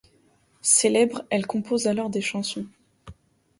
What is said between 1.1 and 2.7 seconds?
elle compose alors des chansons.